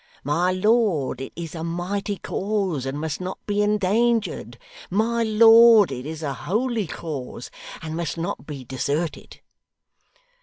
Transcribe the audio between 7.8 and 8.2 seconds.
and must